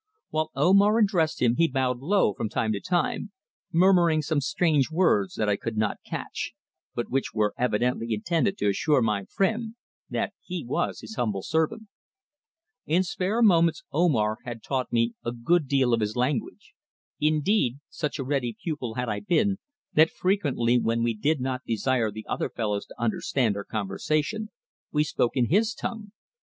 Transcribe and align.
While 0.31 0.49
Omar 0.55 0.97
addressed 0.97 1.43
him 1.43 1.57
he 1.57 1.67
bowed 1.67 1.99
low 1.99 2.33
from 2.33 2.49
time 2.49 2.71
to 2.71 2.79
time, 2.79 3.31
murmuring 3.71 4.23
some 4.23 4.41
strange 4.41 4.89
words 4.89 5.35
that 5.35 5.47
I 5.47 5.55
could 5.57 5.77
not 5.77 5.99
catch, 6.03 6.53
but 6.95 7.11
which 7.11 7.35
were 7.35 7.53
evidently 7.55 8.11
intended 8.11 8.57
to 8.57 8.67
assure 8.69 9.03
my 9.03 9.25
friend 9.25 9.75
that 10.09 10.33
he 10.43 10.65
was 10.65 11.01
his 11.01 11.17
humble 11.17 11.43
servant. 11.43 11.83
In 12.87 13.03
spare 13.03 13.43
moments 13.43 13.83
Omar 13.93 14.37
had 14.43 14.63
taught 14.63 14.91
me 14.91 15.13
a 15.23 15.31
good 15.31 15.67
deal 15.67 15.93
of 15.93 16.01
his 16.01 16.15
language. 16.15 16.73
Indeed, 17.19 17.77
such 17.87 18.17
a 18.17 18.23
ready 18.23 18.57
pupil 18.59 18.95
had 18.95 19.07
I 19.07 19.19
been 19.19 19.59
that 19.93 20.09
frequently 20.09 20.79
when 20.79 21.03
we 21.03 21.13
did 21.13 21.39
not 21.39 21.61
desire 21.63 22.09
the 22.09 22.25
other 22.27 22.49
fellows 22.49 22.87
to 22.87 22.99
understand 22.99 23.55
our 23.55 23.65
conversation 23.65 24.49
we 24.91 25.03
spoke 25.03 25.37
in 25.37 25.49
his 25.51 25.75
tongue. 25.75 26.11